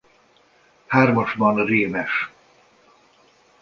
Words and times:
Hármasban 0.87 1.65
rémes. 1.65 2.31